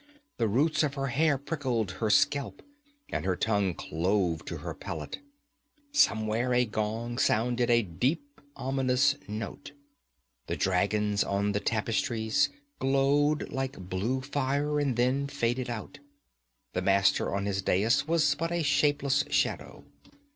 The 0.37 0.47
roots 0.47 0.81
of 0.81 0.95
her 0.95 1.09
hair 1.13 1.37
prickled 1.37 1.91
her 2.01 2.09
scalp, 2.09 2.63
and 3.11 3.23
her 3.23 3.35
tongue 3.35 3.75
clove 3.75 4.43
to 4.45 4.57
her 4.57 4.73
palate. 4.73 5.19
Somewhere 5.91 6.55
a 6.55 6.65
gong 6.65 7.19
sounded 7.19 7.69
a 7.69 7.83
deep, 7.83 8.41
ominous 8.55 9.13
note. 9.27 9.73
The 10.47 10.55
dragons 10.57 11.23
on 11.23 11.51
the 11.51 11.59
tapestries 11.59 12.49
glowed 12.79 13.51
like 13.51 13.77
blue 13.91 14.21
fire, 14.21 14.79
and 14.79 14.95
then 14.95 15.27
faded 15.27 15.69
out. 15.69 15.99
The 16.73 16.81
Master 16.81 17.35
on 17.35 17.45
his 17.45 17.61
dais 17.61 18.07
was 18.07 18.33
but 18.33 18.51
a 18.51 18.63
shapeless 18.63 19.23
shadow. 19.29 19.85